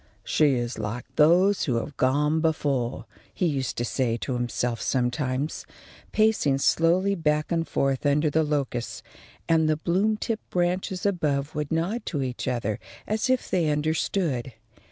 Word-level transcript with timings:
"She 0.23 0.55
is 0.55 0.79
like 0.79 1.05
those 1.15 1.65
who 1.65 1.75
have 1.75 1.95
gone 1.95 2.39
before," 2.41 3.05
he 3.31 3.45
used 3.45 3.77
to 3.77 3.85
say 3.85 4.17
to 4.17 4.33
himself 4.33 4.81
sometimes, 4.81 5.63
pacing 6.11 6.57
slowly 6.57 7.13
back 7.13 7.51
and 7.51 7.67
forth 7.67 8.03
under 8.03 8.31
the 8.31 8.41
locusts; 8.41 9.03
and 9.47 9.69
the 9.69 9.77
bloom 9.77 10.17
tipped 10.17 10.49
branches 10.49 11.05
above 11.05 11.53
would 11.53 11.71
nod 11.71 12.03
to 12.07 12.23
each 12.23 12.47
other 12.47 12.79
as 13.05 13.29
if 13.29 13.47
they 13.51 13.69
understood. 13.69 14.53